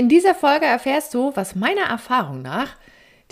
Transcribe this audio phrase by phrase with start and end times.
[0.00, 2.68] In dieser Folge erfährst du, was meiner Erfahrung nach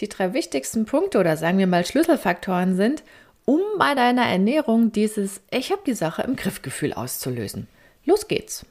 [0.00, 3.04] die drei wichtigsten Punkte oder sagen wir mal Schlüsselfaktoren sind,
[3.46, 7.68] um bei deiner Ernährung dieses Ich habe die Sache im Griffgefühl auszulösen.
[8.04, 8.66] Los geht's!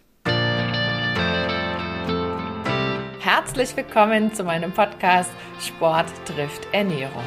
[3.19, 7.23] Herzlich willkommen zu meinem Podcast Sport trifft Ernährung.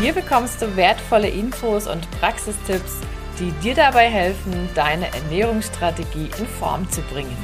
[0.00, 3.00] Hier bekommst du wertvolle Infos und Praxistipps,
[3.38, 7.36] die dir dabei helfen, deine Ernährungsstrategie in Form zu bringen.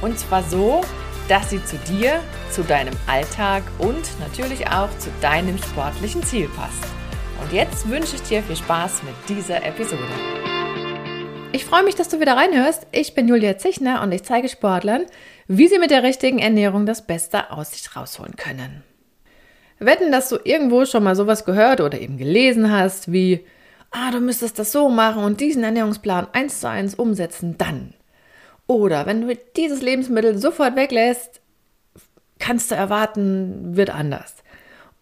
[0.00, 0.82] Und zwar so,
[1.28, 6.84] dass sie zu dir, zu deinem Alltag und natürlich auch zu deinem sportlichen Ziel passt.
[7.42, 10.02] Und jetzt wünsche ich dir viel Spaß mit dieser Episode.
[11.52, 12.86] Ich freue mich, dass du wieder reinhörst.
[12.90, 15.06] Ich bin Julia Zichner und ich zeige Sportlern,
[15.46, 18.82] wie sie mit der richtigen Ernährung das Beste aus sich rausholen können.
[19.78, 23.46] Wetten, dass du irgendwo schon mal sowas gehört oder eben gelesen hast, wie,
[23.90, 27.94] ah, du müsstest das so machen und diesen Ernährungsplan eins zu eins umsetzen, dann.
[28.66, 31.40] Oder wenn du dieses Lebensmittel sofort weglässt,
[32.38, 34.36] kannst du erwarten, wird anders.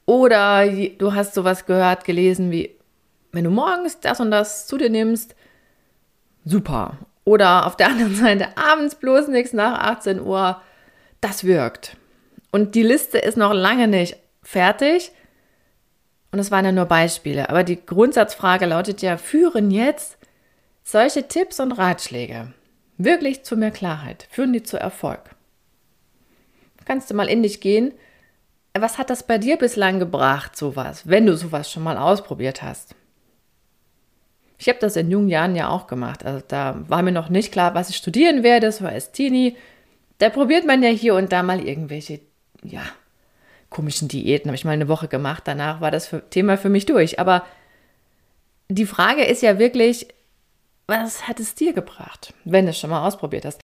[0.05, 2.77] Oder du hast sowas gehört, gelesen wie,
[3.31, 5.37] wenn du morgens das und das zu dir nimmst,
[6.45, 6.99] super.
[7.25, 10.61] Oder auf der anderen Seite abends bloß nichts nach 18 Uhr,
[11.21, 11.97] das wirkt.
[12.51, 15.13] Und die Liste ist noch lange nicht fertig.
[16.33, 17.49] Und es waren ja nur Beispiele.
[17.49, 20.19] Aber die Grundsatzfrage lautet ja, führen jetzt
[20.83, 22.53] solche Tipps und Ratschläge
[23.05, 24.27] wirklich zu mehr Klarheit?
[24.31, 25.21] Führen die zu Erfolg?
[26.85, 27.93] Kannst du mal in dich gehen?
[28.75, 32.95] Was hat das bei dir bislang gebracht, sowas, wenn du sowas schon mal ausprobiert hast?
[34.59, 36.25] Ich habe das in jungen Jahren ja auch gemacht.
[36.25, 38.73] Also da war mir noch nicht klar, was ich studieren werde.
[38.81, 39.57] War als Teenie.
[40.19, 42.21] Da probiert man ja hier und da mal irgendwelche,
[42.63, 42.83] ja,
[43.71, 44.49] komischen Diäten.
[44.49, 45.43] Habe ich mal eine Woche gemacht.
[45.47, 47.19] Danach war das Thema für mich durch.
[47.19, 47.45] Aber
[48.69, 50.07] die Frage ist ja wirklich,
[51.01, 53.61] was hat es dir gebracht, wenn du es schon mal ausprobiert hast?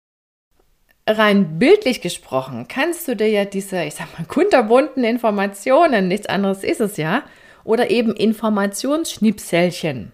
[1.09, 6.65] Rein bildlich gesprochen kannst du dir ja diese, ich sag mal, kunterbunten Informationen, nichts anderes
[6.65, 7.23] ist es ja,
[7.65, 10.13] oder eben Informationsschnipselchen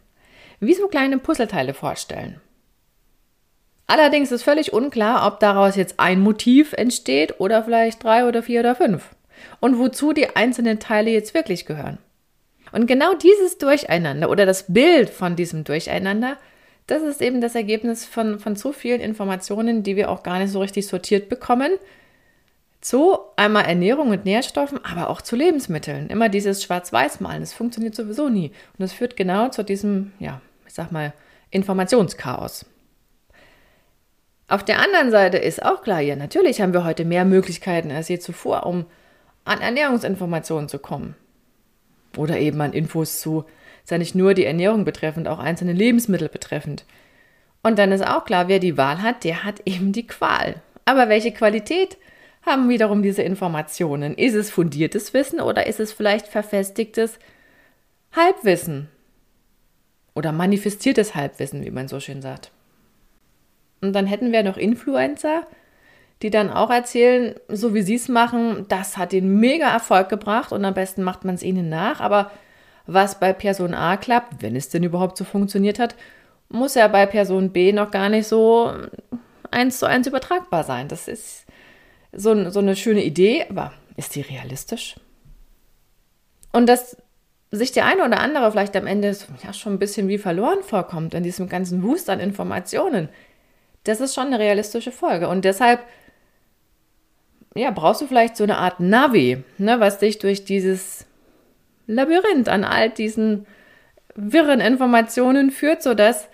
[0.61, 2.41] wie so kleine Puzzleteile vorstellen.
[3.89, 8.61] Allerdings ist völlig unklar, ob daraus jetzt ein Motiv entsteht oder vielleicht drei oder vier
[8.61, 9.15] oder fünf.
[9.61, 11.99] Und wozu die einzelnen Teile jetzt wirklich gehören.
[12.71, 16.39] Und genau dieses Durcheinander oder das Bild von diesem Durcheinander,
[16.93, 20.53] das ist eben das Ergebnis von, von so vielen Informationen, die wir auch gar nicht
[20.53, 21.73] so richtig sortiert bekommen.
[22.83, 26.11] Zu einmal Ernährung und Nährstoffen, aber auch zu Lebensmitteln.
[26.11, 28.49] Immer dieses Schwarz-Weiß-Malen, das funktioniert sowieso nie.
[28.49, 31.15] Und das führt genau zu diesem, ja, ich sag mal,
[31.51, 32.67] Informationschaos.
[34.49, 38.09] Auf der anderen Seite ist auch klar, ja, natürlich haben wir heute mehr Möglichkeiten als
[38.09, 38.85] je zuvor, um
[39.45, 41.15] an Ernährungsinformationen zu kommen.
[42.19, 43.47] Oder eben an Infos zu,
[43.85, 46.85] sei nicht nur die Ernährung betreffend, auch einzelne Lebensmittel betreffend.
[47.63, 50.57] Und dann ist auch klar, wer die Wahl hat, der hat eben die Qual.
[50.85, 51.97] Aber welche Qualität
[52.45, 54.15] haben wiederum diese Informationen?
[54.15, 57.19] Ist es fundiertes Wissen oder ist es vielleicht verfestigtes
[58.15, 58.89] Halbwissen?
[60.15, 62.51] Oder manifestiertes Halbwissen, wie man so schön sagt.
[63.81, 65.47] Und dann hätten wir noch Influencer,
[66.23, 70.53] die dann auch erzählen, so wie sie es machen, das hat den mega Erfolg gebracht
[70.53, 72.01] und am besten macht man es ihnen nach.
[72.01, 72.31] Aber
[72.87, 75.95] was bei Person A klappt, wenn es denn überhaupt so funktioniert hat,
[76.49, 78.73] muss ja bei Person B noch gar nicht so
[79.51, 80.89] eins zu eins übertragbar sein.
[80.89, 81.47] Das ist
[82.13, 84.97] so, so eine schöne Idee, aber ist die realistisch?
[86.53, 86.97] Und das
[87.51, 91.13] sich der eine oder andere vielleicht am Ende ja schon ein bisschen wie verloren vorkommt
[91.13, 93.11] in diesem ganzen Wust an Informationen,
[93.85, 95.29] das ist schon eine realistische Folge.
[95.29, 95.81] Und deshalb
[97.55, 101.07] ja, brauchst du vielleicht so eine Art Navi, ne, was dich durch dieses
[101.87, 103.47] Labyrinth an all diesen
[104.15, 106.29] wirren Informationen führt, sodass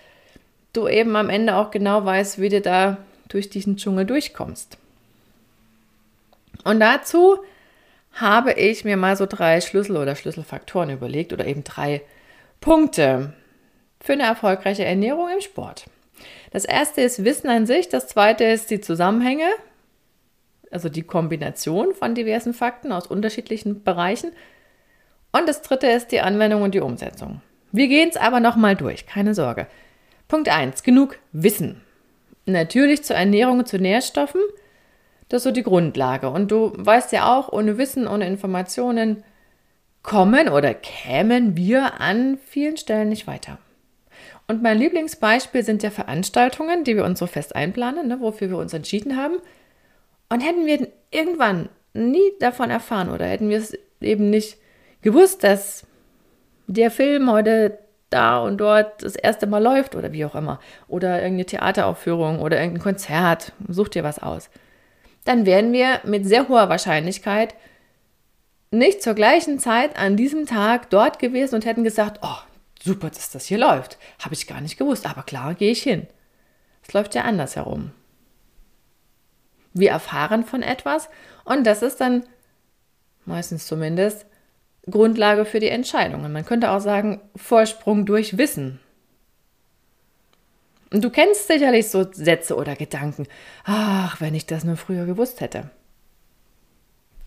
[0.73, 4.77] du eben am Ende auch genau weißt, wie du da durch diesen Dschungel durchkommst.
[6.63, 7.39] Und dazu
[8.13, 12.01] habe ich mir mal so drei Schlüssel oder Schlüsselfaktoren überlegt oder eben drei
[12.59, 13.33] Punkte
[14.01, 15.85] für eine erfolgreiche Ernährung im Sport.
[16.51, 19.47] Das erste ist Wissen an sich, das zweite ist die Zusammenhänge,
[20.71, 24.31] also die Kombination von diversen Fakten aus unterschiedlichen Bereichen.
[25.31, 27.41] Und das dritte ist die Anwendung und die Umsetzung.
[27.71, 29.67] Wir gehen es aber nochmal durch, keine Sorge.
[30.27, 31.81] Punkt 1, genug Wissen.
[32.45, 34.41] Natürlich zur Ernährung und zu Nährstoffen–
[35.29, 36.29] das ist so die Grundlage.
[36.29, 39.23] Und du weißt ja auch, ohne Wissen, ohne Informationen
[40.01, 43.59] kommen oder kämen wir an vielen Stellen nicht weiter.
[44.47, 48.57] Und mein Lieblingsbeispiel sind ja Veranstaltungen, die wir uns so fest einplanen, ne, wofür wir
[48.57, 49.35] uns entschieden haben.
[50.29, 54.57] Und hätten wir irgendwann nie davon erfahren oder hätten wir es eben nicht
[55.01, 55.85] gewusst, dass
[56.67, 57.79] der Film heute
[58.09, 60.59] da und dort das erste Mal läuft oder wie auch immer.
[60.87, 63.53] Oder irgendeine Theateraufführung oder irgendein Konzert.
[63.67, 64.49] Such dir was aus.
[65.25, 67.55] Dann wären wir mit sehr hoher Wahrscheinlichkeit
[68.71, 72.37] nicht zur gleichen Zeit an diesem Tag dort gewesen und hätten gesagt, oh,
[72.81, 73.97] super, dass das hier läuft.
[74.23, 76.07] Habe ich gar nicht gewusst, aber klar, gehe ich hin.
[76.87, 77.91] Es läuft ja anders herum.
[79.73, 81.09] Wir erfahren von etwas
[81.45, 82.23] und das ist dann
[83.25, 84.25] meistens zumindest
[84.91, 86.31] Grundlage für die Entscheidungen.
[86.31, 88.79] Man könnte auch sagen, Vorsprung durch Wissen.
[90.91, 93.27] Und du kennst sicherlich so Sätze oder Gedanken.
[93.63, 95.69] Ach, wenn ich das nur früher gewusst hätte.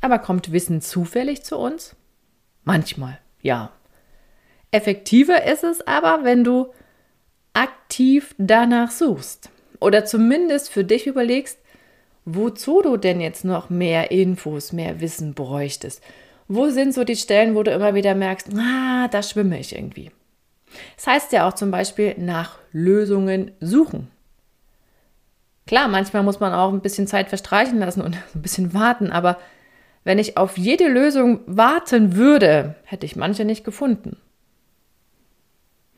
[0.01, 1.95] Aber kommt Wissen zufällig zu uns?
[2.65, 3.71] Manchmal, ja.
[4.73, 6.73] Effektiver ist es aber, wenn du
[7.53, 9.51] aktiv danach suchst.
[9.79, 11.59] Oder zumindest für dich überlegst,
[12.25, 16.03] wozu du denn jetzt noch mehr Infos, mehr Wissen bräuchtest.
[16.55, 20.11] Wo sind so die Stellen, wo du immer wieder merkst, ah, da schwimme ich irgendwie.
[20.97, 24.09] Das heißt ja auch zum Beispiel nach Lösungen suchen.
[25.67, 29.39] Klar, manchmal muss man auch ein bisschen Zeit verstreichen lassen und ein bisschen warten, aber
[30.05, 34.19] wenn ich auf jede Lösung warten würde, hätte ich manche nicht gefunden.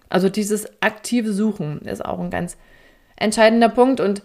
[0.08, 2.56] Also dieses aktive Suchen ist auch ein ganz
[3.16, 4.22] entscheidender Punkt und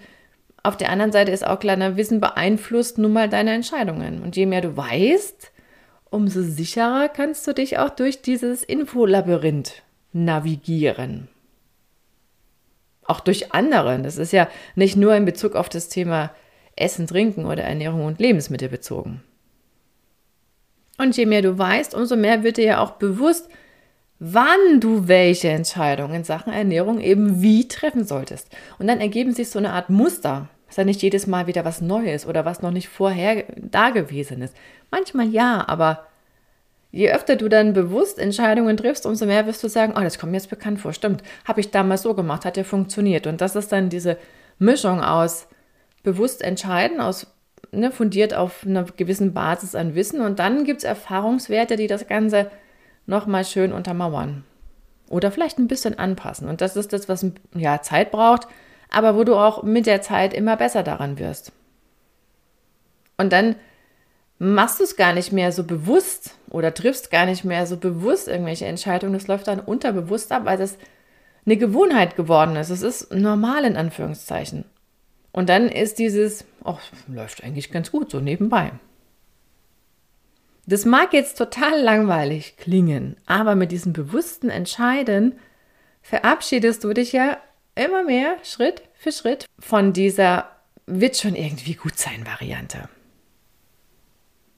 [0.61, 4.21] auf der anderen Seite ist auch klar, Wissen beeinflusst nun mal deine Entscheidungen.
[4.21, 5.53] Und je mehr du weißt,
[6.09, 11.27] umso sicherer kannst du dich auch durch dieses Infolabyrinth navigieren.
[13.03, 13.99] Auch durch andere.
[14.01, 16.31] Das ist ja nicht nur in Bezug auf das Thema
[16.75, 19.21] Essen, Trinken oder Ernährung und Lebensmittel bezogen.
[20.97, 23.49] Und je mehr du weißt, umso mehr wird dir ja auch bewusst,
[24.19, 28.49] wann du welche Entscheidung in Sachen Ernährung eben wie treffen solltest.
[28.77, 30.49] Und dann ergeben sich so eine Art Muster.
[30.69, 33.89] Das ist ja nicht jedes Mal wieder was Neues oder was noch nicht vorher da
[33.89, 34.55] gewesen ist.
[34.91, 36.05] Manchmal ja, aber
[36.91, 40.31] je öfter du dann bewusst Entscheidungen triffst, umso mehr wirst du sagen, oh, das kommt
[40.31, 40.93] mir jetzt bekannt vor.
[40.93, 43.25] Stimmt, habe ich damals so gemacht, hat ja funktioniert.
[43.25, 44.17] Und das ist dann diese
[44.59, 45.47] Mischung aus
[46.03, 47.25] bewusst entscheiden, aus
[47.71, 50.21] ne, fundiert auf einer gewissen Basis an Wissen.
[50.21, 52.51] Und dann gibt es Erfahrungswerte, die das Ganze
[53.07, 54.43] nochmal schön untermauern.
[55.09, 56.47] Oder vielleicht ein bisschen anpassen.
[56.47, 57.25] Und das ist das, was
[57.55, 58.47] ja, Zeit braucht,
[58.89, 61.51] aber wo du auch mit der Zeit immer besser daran wirst.
[63.17, 63.55] Und dann
[64.39, 68.27] machst du es gar nicht mehr so bewusst oder triffst gar nicht mehr so bewusst
[68.27, 69.13] irgendwelche Entscheidungen.
[69.13, 70.77] Das läuft dann unterbewusst ab, weil das
[71.45, 72.69] eine Gewohnheit geworden ist.
[72.69, 74.65] Es ist normal in Anführungszeichen.
[75.31, 78.71] Und dann ist dieses, ach, läuft eigentlich ganz gut, so nebenbei.
[80.65, 85.39] Das mag jetzt total langweilig klingen, aber mit diesem bewussten Entscheiden
[86.01, 87.37] verabschiedest du dich ja
[87.79, 90.49] immer mehr Schritt für Schritt von dieser
[90.85, 92.89] wird schon irgendwie gut sein Variante.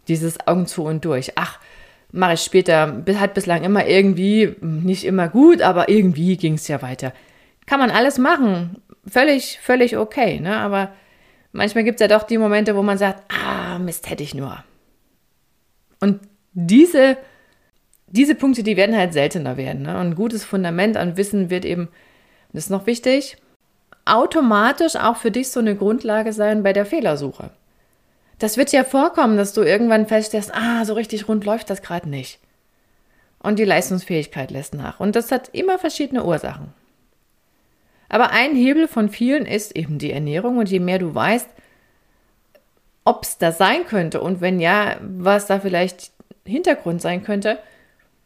[0.07, 1.33] Dieses Augen zu und durch.
[1.35, 1.59] Ach,
[2.11, 6.81] mache ich später, hat bislang immer irgendwie, nicht immer gut, aber irgendwie ging es ja
[6.81, 7.13] weiter.
[7.65, 10.57] Kann man alles machen, völlig, völlig okay, ne?
[10.57, 10.93] aber
[11.51, 14.63] manchmal gibt es ja doch die Momente, wo man sagt, ah, Mist hätte ich nur.
[15.99, 16.19] Und
[16.53, 17.17] diese,
[18.07, 19.83] diese Punkte, die werden halt seltener werden.
[19.83, 19.91] Ne?
[19.99, 21.89] Und ein gutes Fundament an Wissen wird eben,
[22.53, 23.37] das ist noch wichtig,
[24.05, 27.51] automatisch auch für dich so eine Grundlage sein bei der Fehlersuche.
[28.39, 32.09] Das wird ja vorkommen, dass du irgendwann feststellst, ah, so richtig rund läuft das gerade
[32.09, 32.39] nicht.
[33.39, 34.99] Und die Leistungsfähigkeit lässt nach.
[34.99, 36.73] Und das hat immer verschiedene Ursachen.
[38.09, 40.57] Aber ein Hebel von vielen ist eben die Ernährung.
[40.57, 41.47] Und je mehr du weißt,
[43.05, 46.11] ob es das sein könnte und wenn ja, was da vielleicht
[46.45, 47.59] Hintergrund sein könnte,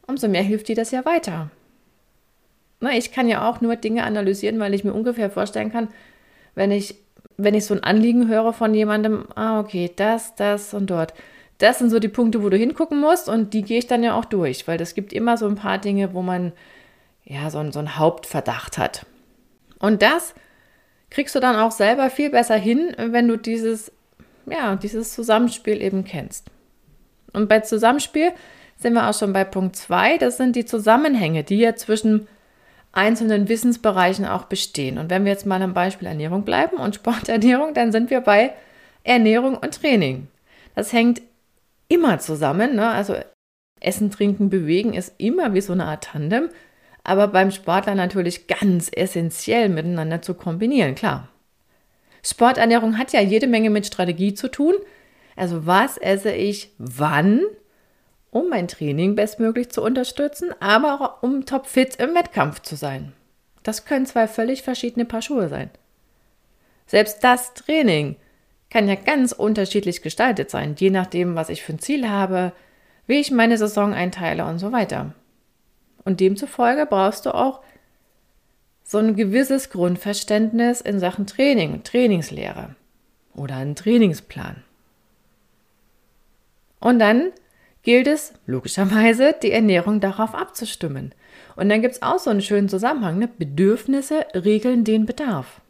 [0.08, 1.50] umso mehr hilft dir das ja weiter.
[2.86, 5.88] Na, ich kann ja auch nur Dinge analysieren, weil ich mir ungefähr vorstellen kann,
[6.54, 6.94] wenn ich,
[7.36, 11.16] wenn ich so ein Anliegen höre von jemandem, ah, okay, das, das und dort.
[11.58, 14.14] Das sind so die Punkte, wo du hingucken musst und die gehe ich dann ja
[14.14, 16.52] auch durch, weil es gibt immer so ein paar Dinge, wo man
[17.24, 19.08] ja so, so einen Hauptverdacht hat.
[19.80, 20.36] Und das
[21.10, 23.92] kriegst du dann auch selber viel besser hin, wenn du dieses,
[24.46, 26.52] ja, dieses Zusammenspiel eben kennst.
[27.34, 28.32] Und bei Zusammenspiel
[28.78, 30.20] sind wir auch schon bei Punkt 2.
[30.20, 32.28] Das sind die Zusammenhänge, die ja zwischen
[32.96, 34.98] einzelnen Wissensbereichen auch bestehen.
[34.98, 38.54] Und wenn wir jetzt mal am Beispiel Ernährung bleiben und Sporternährung, dann sind wir bei
[39.04, 40.28] Ernährung und Training.
[40.74, 41.22] Das hängt
[41.88, 42.76] immer zusammen.
[42.76, 42.88] Ne?
[42.88, 43.16] Also
[43.80, 46.50] Essen, Trinken, Bewegen ist immer wie so eine Art Tandem
[47.06, 51.30] aber beim Sportler natürlich ganz essentiell miteinander zu kombinieren, klar.
[52.24, 54.74] Sporternährung hat ja jede Menge mit Strategie zu tun.
[55.36, 57.42] Also was esse ich wann,
[58.36, 63.14] um mein Training bestmöglich zu unterstützen, aber auch um topfit im Wettkampf zu sein.
[63.64, 65.70] Das können zwei völlig verschiedene Paar Schuhe sein.
[66.86, 68.18] Selbst das Training
[68.70, 72.52] kann ja ganz unterschiedlich gestaltet sein, je nachdem, was ich für ein Ziel habe,
[73.08, 75.14] wie ich meine Saison einteile und so weiter.
[76.04, 77.62] Und demzufolge brauchst du auch
[78.84, 82.76] so ein gewisses Grundverständnis in Sachen Training Trainingslehre
[83.34, 84.62] oder einen Trainingsplan.
[86.82, 87.32] Und dann
[87.86, 91.14] gilt es logischerweise, die Ernährung darauf abzustimmen.
[91.56, 93.20] Und dann gibt es auch so einen schönen Zusammenhang.
[93.20, 93.30] Ne?
[93.30, 95.62] Bedürfnisse regeln den Bedarf.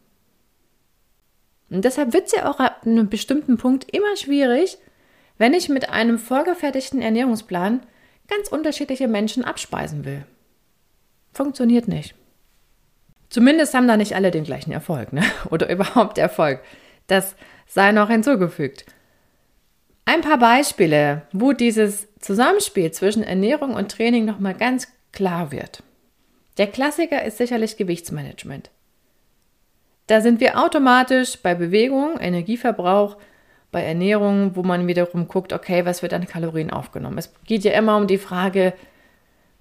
[1.70, 4.78] Und deshalb wird es ja auch ab einem bestimmten Punkt immer schwierig,
[5.38, 7.82] wenn ich mit einem vorgefertigten Ernährungsplan
[8.28, 10.24] ganz unterschiedliche Menschen abspeisen will.
[11.32, 12.14] Funktioniert nicht.
[13.28, 15.22] Zumindest haben da nicht alle den gleichen Erfolg, ne?
[15.50, 16.60] Oder überhaupt Erfolg.
[17.08, 18.86] Das sei noch hinzugefügt.
[20.08, 25.82] Ein paar Beispiele, wo dieses Zusammenspiel zwischen Ernährung und Training nochmal ganz klar wird.
[26.58, 28.70] Der Klassiker ist sicherlich Gewichtsmanagement.
[30.06, 33.16] Da sind wir automatisch bei Bewegung, Energieverbrauch,
[33.72, 37.18] bei Ernährung, wo man wiederum guckt, okay, was wird an Kalorien aufgenommen.
[37.18, 38.74] Es geht ja immer um die Frage,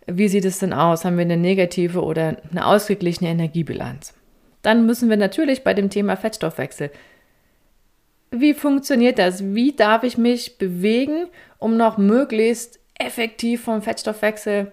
[0.06, 1.04] wie sieht es denn aus?
[1.04, 4.14] Haben wir eine negative oder eine ausgeglichene Energiebilanz?
[4.62, 6.92] Dann müssen wir natürlich bei dem Thema Fettstoffwechsel.
[8.39, 9.44] Wie funktioniert das?
[9.44, 11.27] Wie darf ich mich bewegen,
[11.58, 14.72] um noch möglichst effektiv vom Fettstoffwechsel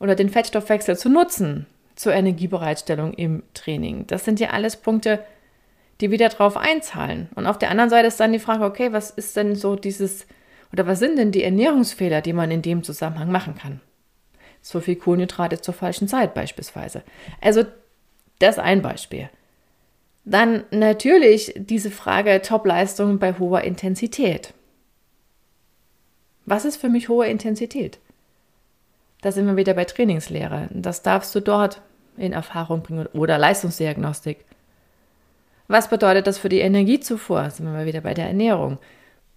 [0.00, 4.06] oder den Fettstoffwechsel zu nutzen zur Energiebereitstellung im Training?
[4.06, 5.20] Das sind ja alles Punkte,
[6.00, 7.28] die wieder drauf einzahlen.
[7.34, 10.26] Und auf der anderen Seite ist dann die Frage, okay, was ist denn so dieses
[10.72, 13.80] oder was sind denn die Ernährungsfehler, die man in dem Zusammenhang machen kann?
[14.60, 17.02] So viel Kohlenhydrate zur falschen Zeit beispielsweise.
[17.40, 17.64] Also
[18.38, 19.30] das ein Beispiel.
[20.26, 24.52] Dann natürlich diese Frage Topleistung bei hoher Intensität.
[26.46, 28.00] Was ist für mich hohe Intensität?
[29.22, 30.68] Da sind wir wieder bei Trainingslehre.
[30.72, 31.80] Das darfst du dort
[32.16, 34.44] in Erfahrung bringen oder Leistungsdiagnostik.
[35.68, 37.42] Was bedeutet das für die Energiezufuhr?
[37.42, 38.78] Da sind wir wieder bei der Ernährung.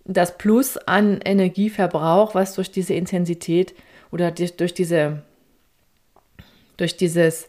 [0.06, 3.76] Das Plus an Energieverbrauch, was durch diese Intensität
[4.12, 5.22] oder durch diese
[6.78, 7.48] durch dieses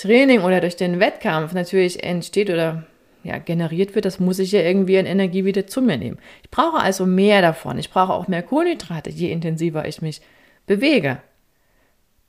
[0.00, 2.84] Training oder durch den Wettkampf natürlich entsteht oder
[3.22, 6.18] ja, generiert wird, das muss ich ja irgendwie an Energie wieder zu mir nehmen.
[6.42, 7.78] Ich brauche also mehr davon.
[7.78, 10.22] Ich brauche auch mehr Kohlenhydrate, je intensiver ich mich
[10.66, 11.18] bewege.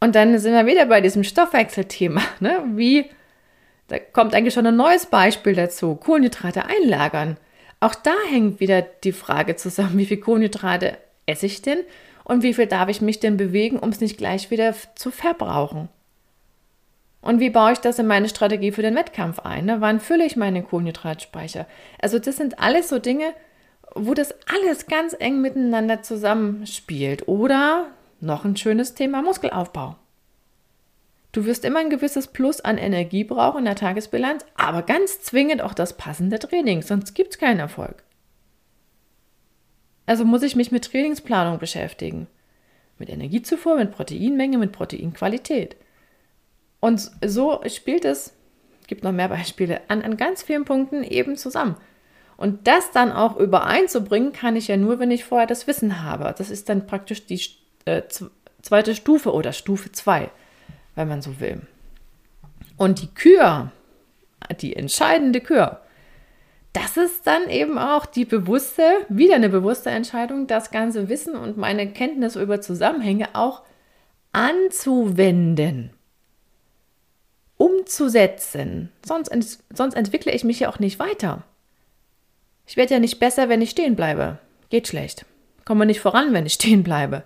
[0.02, 2.22] Und dann sind wir wieder bei diesem Stoffwechselthema.
[2.40, 2.64] Ne?
[2.76, 3.06] Wie,
[3.88, 5.96] da kommt eigentlich schon ein neues Beispiel dazu.
[5.96, 7.38] Kohlenhydrate einlagern.
[7.80, 11.80] Auch da hängt wieder die Frage zusammen, wie viel Kohlenhydrate esse ich denn
[12.26, 15.88] und wie viel darf ich mich denn bewegen, um es nicht gleich wieder zu verbrauchen.
[17.22, 19.66] Und wie baue ich das in meine Strategie für den Wettkampf ein?
[19.66, 19.80] Ne?
[19.80, 21.68] Wann fülle ich meine Kohlenhydratspeicher?
[22.02, 23.34] Also das sind alles so Dinge,
[23.94, 27.28] wo das alles ganz eng miteinander zusammenspielt.
[27.28, 27.88] Oder
[28.20, 29.96] noch ein schönes Thema Muskelaufbau.
[31.32, 35.62] Du wirst immer ein gewisses Plus an Energie brauchen in der Tagesbilanz, aber ganz zwingend
[35.62, 38.04] auch das passende Training, sonst gibt es keinen Erfolg.
[40.06, 42.28] Also muss ich mich mit Trainingsplanung beschäftigen.
[42.98, 45.78] Mit Energiezufuhr, mit Proteinmenge, mit Proteinqualität.
[46.82, 48.34] Und so spielt es,
[48.88, 51.78] gibt noch mehr Beispiele, an, an ganz vielen Punkten eben zusammen.
[52.36, 56.34] Und das dann auch übereinzubringen, kann ich ja nur, wenn ich vorher das Wissen habe.
[56.38, 57.40] Das ist dann praktisch die
[57.86, 58.02] äh,
[58.64, 60.30] zweite Stufe oder Stufe 2,
[60.96, 61.62] wenn man so will.
[62.78, 63.72] Und die Kür,
[64.60, 65.82] die entscheidende Kür,
[66.74, 71.58] das ist dann eben auch die bewusste, wieder eine bewusste Entscheidung, das ganze Wissen und
[71.58, 73.62] meine Kenntnis über Zusammenhänge auch
[74.32, 75.92] anzuwenden
[77.62, 78.90] umzusetzen.
[79.06, 81.44] Sonst, ent sonst entwickle ich mich ja auch nicht weiter.
[82.66, 84.40] Ich werde ja nicht besser, wenn ich stehen bleibe.
[84.70, 85.26] Geht schlecht.
[85.64, 87.24] Komme nicht voran, wenn ich stehen bleibe.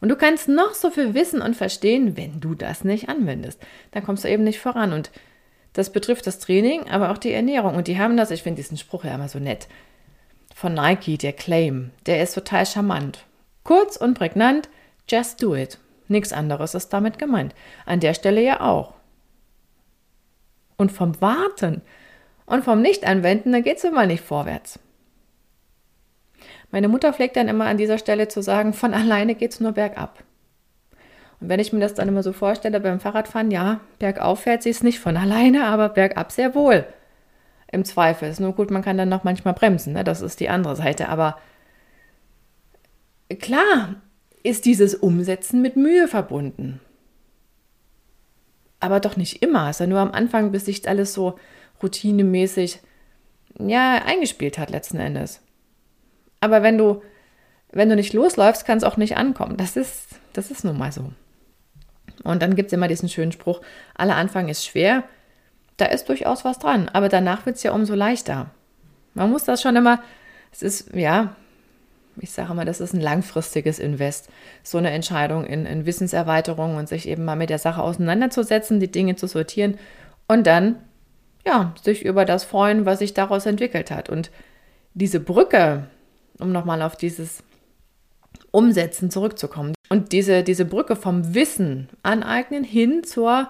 [0.00, 3.60] Und du kannst noch so viel wissen und verstehen, wenn du das nicht anwendest.
[3.92, 4.92] Dann kommst du eben nicht voran.
[4.92, 5.12] Und
[5.74, 7.76] das betrifft das Training, aber auch die Ernährung.
[7.76, 9.68] Und die haben das, ich finde diesen Spruch ja immer so nett,
[10.52, 11.92] von Nike, der Claim.
[12.06, 13.24] Der ist total charmant.
[13.62, 14.68] Kurz und prägnant,
[15.08, 15.78] just do it.
[16.08, 17.54] Nichts anderes ist damit gemeint.
[17.86, 18.94] An der Stelle ja auch
[20.76, 21.82] und vom Warten
[22.46, 24.78] und vom Nicht-Anwenden, dann geht es immer nicht vorwärts.
[26.70, 29.72] Meine Mutter pflegt dann immer an dieser Stelle zu sagen, von alleine geht es nur
[29.72, 30.24] bergab.
[31.40, 34.70] Und wenn ich mir das dann immer so vorstelle beim Fahrradfahren, ja, bergauf fährt sie
[34.70, 36.84] es nicht von alleine, aber bergab sehr wohl.
[37.70, 38.28] Im Zweifel.
[38.28, 40.04] Ist nur gut, man kann dann noch manchmal bremsen, ne?
[40.04, 41.08] das ist die andere Seite.
[41.08, 41.38] Aber
[43.40, 43.96] klar
[44.42, 46.80] ist dieses Umsetzen mit Mühe verbunden
[48.84, 49.68] aber doch nicht immer.
[49.68, 51.38] Es ist ja nur am Anfang, bis sich alles so
[51.82, 52.80] routinemäßig
[53.58, 55.40] ja, eingespielt hat letzten Endes.
[56.40, 57.02] Aber wenn du,
[57.72, 59.56] wenn du nicht losläufst, kann es auch nicht ankommen.
[59.56, 61.12] Das ist, das ist nun mal so.
[62.22, 63.60] Und dann gibt es immer diesen schönen Spruch,
[63.94, 65.04] aller Anfang ist schwer.
[65.76, 68.50] Da ist durchaus was dran, aber danach wird es ja umso leichter.
[69.14, 70.00] Man muss das schon immer,
[70.52, 71.34] es ist, ja,
[72.20, 74.28] Ich sage mal, das ist ein langfristiges Invest.
[74.62, 78.90] So eine Entscheidung in, in Wissenserweiterung und sich eben mal mit der Sache auseinanderzusetzen, die
[78.90, 79.78] Dinge zu sortieren
[80.28, 80.76] und dann,
[81.46, 84.08] ja, sich über das freuen, was sich daraus entwickelt hat.
[84.08, 84.30] Und
[84.94, 85.88] diese Brücke,
[86.38, 87.42] um nochmal auf dieses
[88.50, 93.48] Umsetzen zurückzukommen, und diese, diese Brücke vom Wissen aneignen hin zur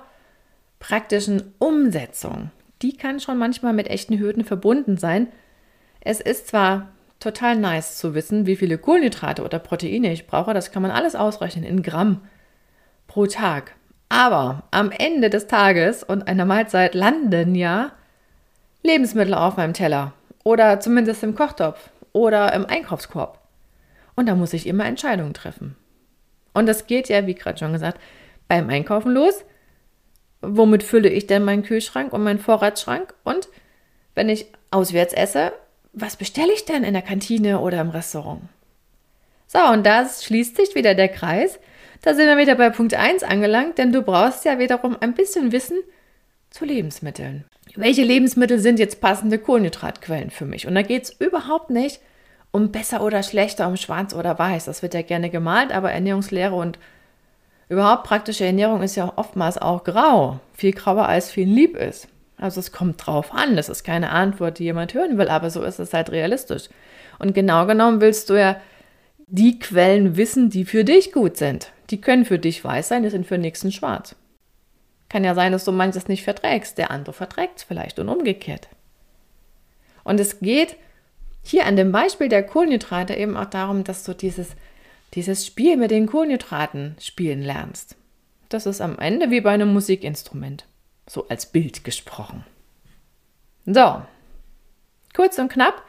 [0.79, 2.51] praktischen Umsetzung,
[2.83, 5.29] die kann schon manchmal mit echten Hürden verbunden sein.
[6.01, 6.94] Es ist zwar
[7.25, 11.17] total nice zu wissen, wie viele Kohlenhydrate oder Proteine ich brauche, das kann man alles
[11.17, 12.21] ausrechnen in Gramm
[13.07, 13.75] pro Tag.
[14.09, 17.93] Aber am Ende des Tages und einer Mahlzeit landen ja
[18.83, 20.13] Lebensmittel auf meinem Teller
[20.45, 23.41] oder zumindest im Kochtopf oder im Einkaufskorb.
[24.15, 25.77] Und da muss ich immer Entscheidungen treffen.
[26.53, 27.99] Und das geht ja, wie gerade schon gesagt,
[28.47, 29.45] beim Einkaufen los.
[30.43, 33.15] Womit fülle ich denn meinen Kühlschrank und meinen Vorratsschrank?
[33.25, 33.49] Und
[34.15, 35.53] wenn ich auswärts esse,
[35.95, 38.43] was bestelle ich denn in der Kantine oder im Restaurant?
[39.47, 41.59] So, und da schließt sich wieder der Kreis.
[42.03, 45.53] Da sind wir wieder bei Punkt 1 angelangt, denn du brauchst ja wiederum ein bisschen
[45.53, 45.79] Wissen
[46.51, 47.45] zu Lebensmitteln.
[47.77, 50.67] Welche Lebensmittel sind jetzt passende Kohlenhydratquellen für mich?
[50.67, 52.01] Und da geht es überhaupt nicht
[52.51, 54.67] um besser oder schlechter, um schwarz oder weiß.
[54.67, 56.79] Das wird ja gerne gemalt, aber Ernährungslehre und
[57.69, 60.39] überhaupt praktische Ernährung ist ja oftmals auch grau.
[60.53, 62.07] Viel grauer als viel lieb ist.
[62.45, 63.57] Also es kommt drauf an.
[63.57, 66.69] Das ist keine Antwort, die jemand hören will, aber so ist es halt realistisch.
[67.19, 68.61] Und genau genommen willst du ja
[69.27, 71.73] die Quellen wissen, die für dich gut sind.
[71.89, 74.15] Die können für dich weiß sein, die sind für den nächsten schwarz.
[75.09, 78.69] Kann ja sein, dass du manches nicht verträgst, der andere verträgt es vielleicht und umgekehrt.
[80.03, 80.77] Und es geht
[81.43, 84.51] hier an dem Beispiel der Kohlenhydrate eben auch darum, dass du dieses,
[85.15, 87.97] dieses Spiel mit den Kohlenhydraten spielen lernst.
[88.51, 90.67] Das ist am Ende wie bei einem Musikinstrument,
[91.07, 92.45] so als Bild gesprochen.
[93.67, 94.03] So,
[95.15, 95.83] kurz und knapp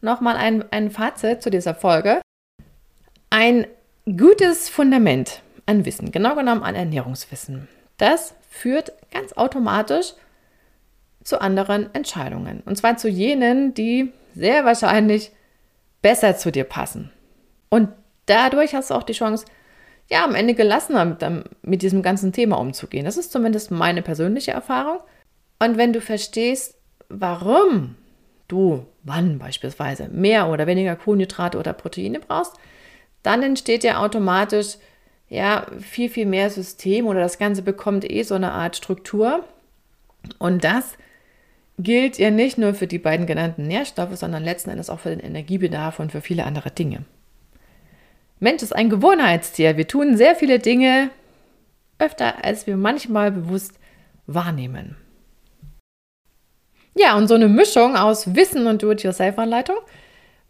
[0.00, 2.20] nochmal ein, ein Fazit zu dieser Folge.
[3.30, 3.66] Ein
[4.06, 10.14] gutes Fundament an Wissen, genau genommen an Ernährungswissen, das führt ganz automatisch
[11.24, 12.62] zu anderen Entscheidungen.
[12.64, 15.32] Und zwar zu jenen, die sehr wahrscheinlich
[16.02, 17.10] besser zu dir passen.
[17.68, 17.88] Und
[18.26, 19.44] dadurch hast du auch die Chance,
[20.08, 21.24] ja, am Ende gelassener mit,
[21.62, 23.04] mit diesem ganzen Thema umzugehen.
[23.04, 24.98] Das ist zumindest meine persönliche Erfahrung.
[25.58, 26.76] Und wenn du verstehst,
[27.08, 27.96] warum
[28.48, 32.54] du wann beispielsweise mehr oder weniger Kohlenhydrate oder Proteine brauchst,
[33.22, 34.76] dann entsteht ja automatisch
[35.28, 39.44] ja viel, viel mehr System oder das Ganze bekommt eh so eine Art Struktur.
[40.38, 40.96] Und das
[41.78, 45.20] gilt ja nicht nur für die beiden genannten Nährstoffe, sondern letzten Endes auch für den
[45.20, 47.04] Energiebedarf und für viele andere Dinge.
[48.38, 49.76] Mensch ist ein Gewohnheitstier.
[49.76, 51.10] Wir tun sehr viele Dinge
[51.98, 53.78] öfter, als wir manchmal bewusst
[54.26, 54.96] wahrnehmen.
[56.94, 59.76] Ja, und so eine Mischung aus Wissen und Do-it-yourself-Anleitung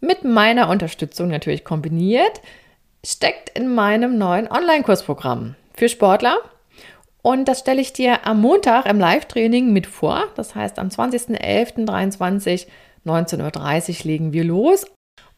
[0.00, 2.40] mit meiner Unterstützung natürlich kombiniert,
[3.04, 6.38] steckt in meinem neuen Online-Kursprogramm für Sportler
[7.22, 10.28] und das stelle ich dir am Montag im Live-Training mit vor.
[10.36, 12.68] Das heißt, am 20.11.23,
[13.04, 14.86] 19.30 Uhr legen wir los.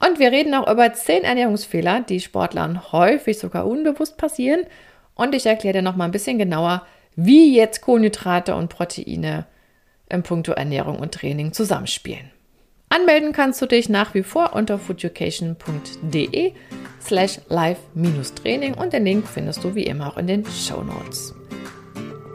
[0.04, 4.64] Und wir reden auch über 10 Ernährungsfehler, die Sportlern häufig sogar unbewusst passieren.
[5.14, 9.46] Und ich erkläre dir noch mal ein bisschen genauer, wie jetzt Kohlenhydrate und Proteine
[10.08, 12.30] im Punkto Ernährung und Training zusammenspielen.
[12.90, 16.52] Anmelden kannst du dich nach wie vor unter foodeducation.de
[17.02, 21.34] slash live-training und den Link findest du wie immer auch in den Show Notes.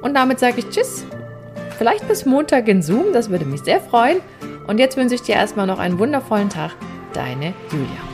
[0.02, 1.06] Und damit sage ich Tschüss.
[1.78, 4.18] Vielleicht bis Montag in Zoom, das würde mich sehr freuen.
[4.68, 6.72] Und jetzt wünsche ich dir erstmal noch einen wundervollen Tag.
[7.14, 8.13] Deine Julia.